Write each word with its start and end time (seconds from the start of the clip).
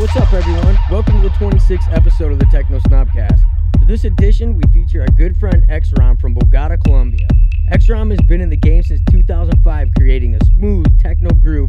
what's 0.00 0.16
up, 0.16 0.32
everyone? 0.32 0.78
Welcome 0.90 1.20
to 1.20 1.28
the 1.28 1.34
26th 1.34 1.92
episode 1.92 2.32
of 2.32 2.38
the 2.38 2.46
Techno 2.46 2.78
Snobcast. 2.78 3.38
For 3.78 3.84
this 3.84 4.04
edition, 4.04 4.54
we 4.54 4.62
feature 4.72 5.02
our 5.02 5.06
good 5.08 5.36
friend 5.36 5.62
Xrom 5.68 6.18
from 6.18 6.32
Bogota, 6.32 6.78
Colombia. 6.78 7.28
Xrom 7.72 8.10
has 8.10 8.20
been 8.26 8.40
in 8.40 8.48
the 8.48 8.56
game 8.56 8.82
since 8.82 9.02
2005, 9.10 9.90
creating 9.98 10.36
a 10.36 10.44
smooth 10.46 10.98
techno 10.98 11.28
groove 11.34 11.59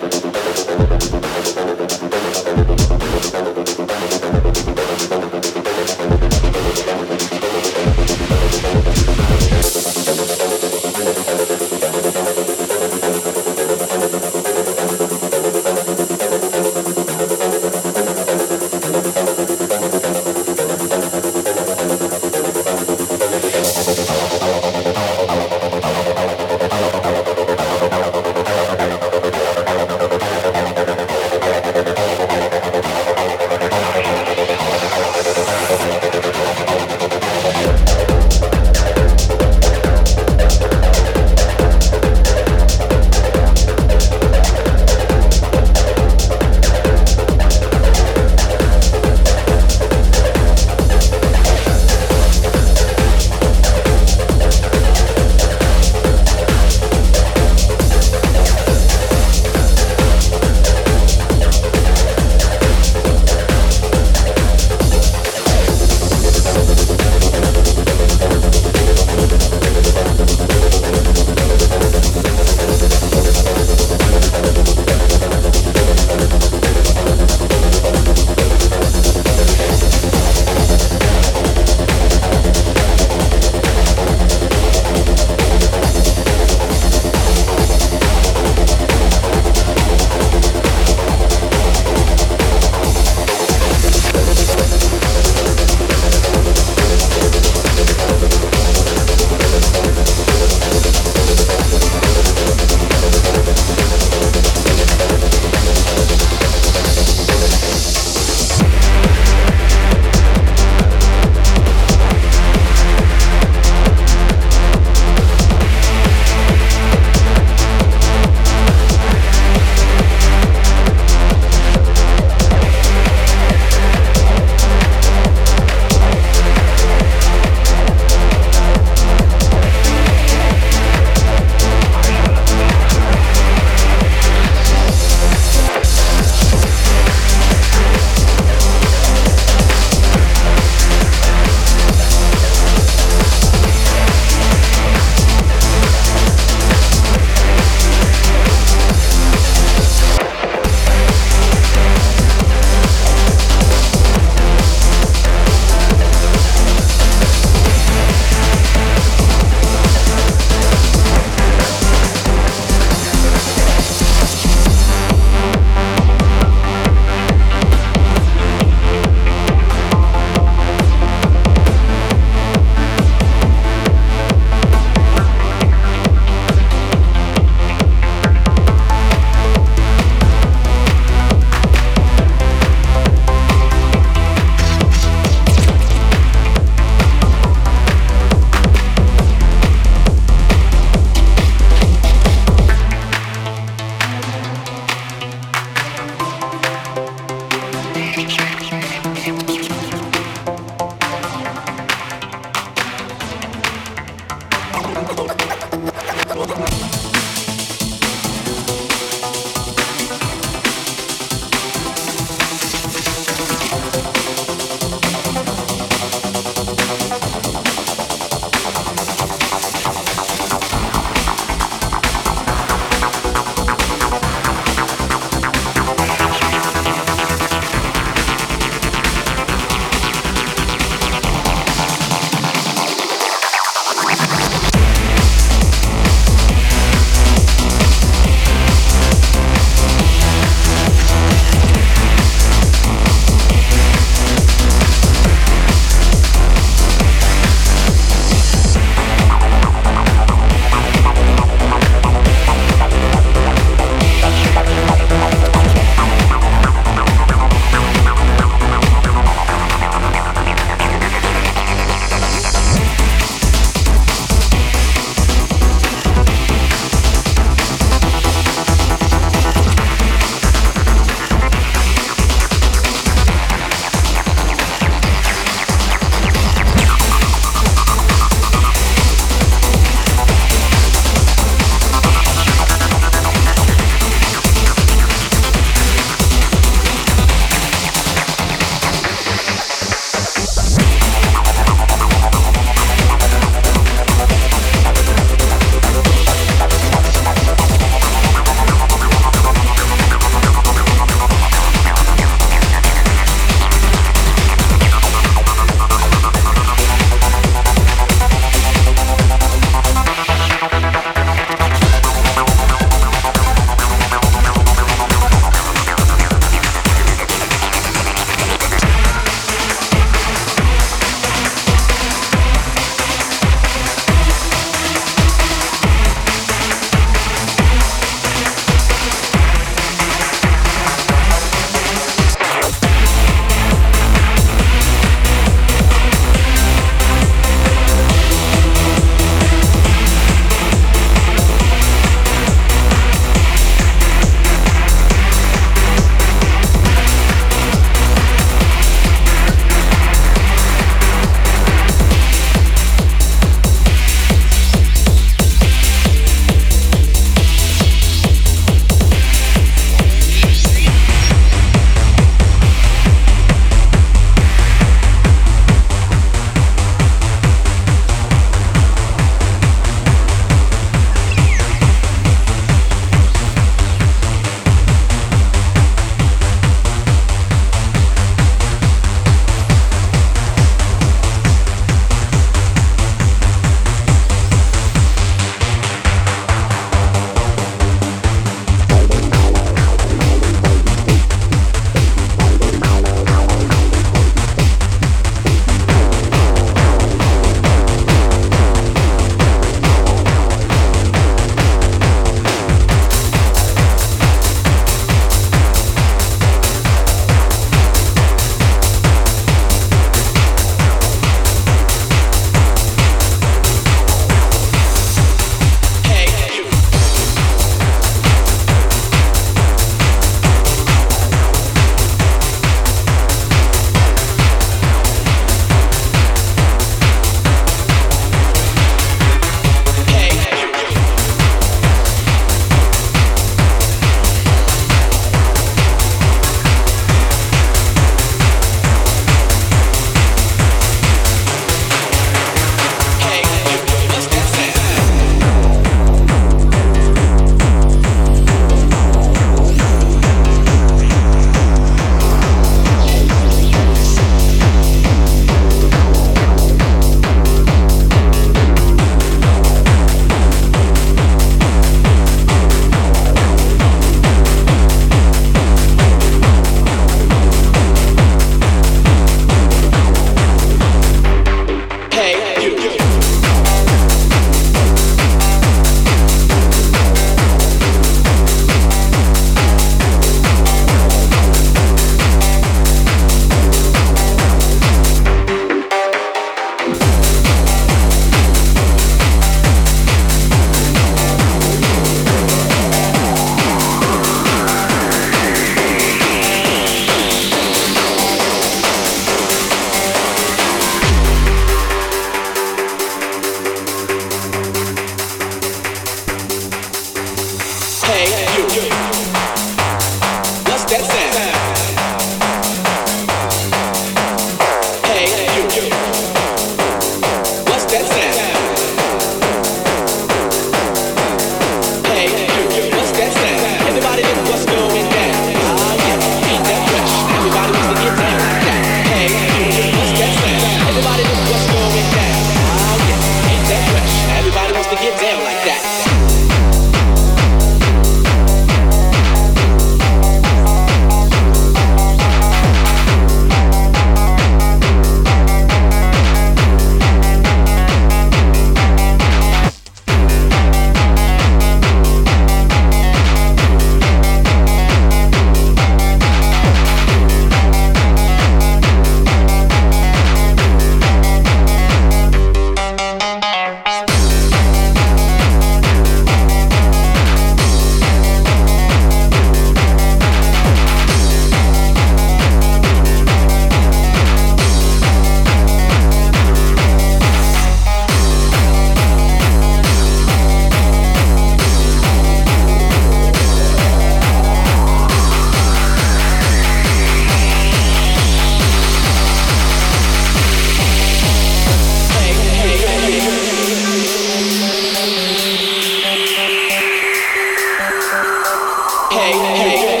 hey, 599.21 599.77
hey. 599.77 600.00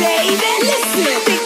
Baby. 0.00 0.36
Listen, 0.62 1.39